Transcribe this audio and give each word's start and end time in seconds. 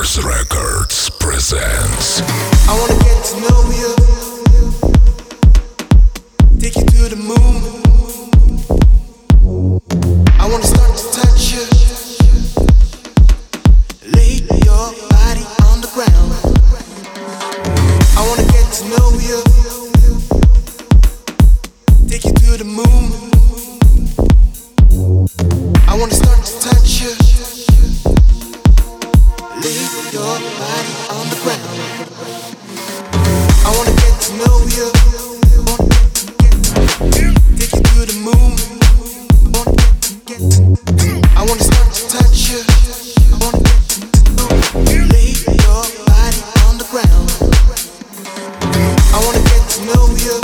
Mars 0.00 0.24
Records 0.24 1.10
presents. 1.20 2.22
I 2.66 2.72
wanna 2.80 2.96
get 3.04 3.22
to 3.28 3.34
know 3.44 3.70
you, 3.80 3.92
take 6.58 6.74
you 6.74 6.86
to 6.86 7.08
the 7.10 7.16
moon. 7.16 7.60
I 10.40 10.48
wanna 10.48 10.64
start 10.64 10.96
to 10.96 11.04
touch 11.20 11.52
you, 11.52 11.64
lay 14.16 14.40
your 14.64 14.84
body 15.12 15.44
on 15.68 15.82
the 15.82 15.90
ground. 15.92 16.32
I 18.16 18.20
wanna 18.26 18.46
get 18.52 18.72
to 18.78 18.84
know 18.88 19.08
you, 19.28 19.44
take 22.08 22.24
you 22.24 22.32
to 22.32 22.56
the 22.56 22.64
moon. 22.64 23.12
I 25.86 25.94
wanna 25.94 26.14
start 26.14 26.42
to 26.46 26.52
touch 26.70 27.02
you 27.02 27.19
your 30.12 30.22
body 30.22 30.94
on 31.10 31.28
the 31.30 31.36
ground. 31.44 31.60
I 33.64 33.70
wanna 33.76 33.94
get 33.94 34.20
to 34.22 34.30
know 34.38 34.56
you. 34.74 34.90
Take 37.56 37.74
you 37.74 37.82
to 37.82 38.06
the 38.10 38.16
moon. 38.18 38.56
I 41.36 41.38
wanna 41.46 41.62
start 41.62 41.94
to 41.94 42.02
touch 42.08 42.50
you. 42.50 42.60
Lay 45.12 45.30
your 45.46 45.84
body 46.10 46.40
on 46.66 46.74
the 46.78 46.86
ground. 46.90 47.30
I 49.14 49.18
wanna 49.24 49.42
get 49.46 49.62
to 49.70 49.78
know 49.86 50.04
you. 50.24 50.36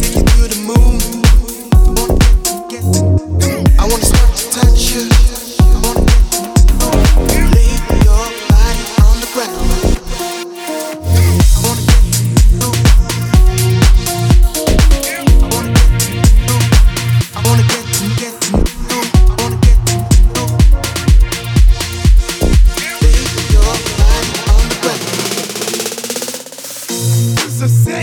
Take 0.00 0.16
you 0.16 0.24
to 0.24 0.42
the 0.48 0.58
moon. 0.64 0.96
I 3.78 3.82
wanna 3.90 4.04
start. 4.04 4.33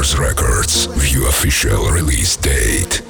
Records, 0.00 0.86
view 0.86 1.28
official 1.28 1.90
release 1.90 2.34
date. 2.34 3.09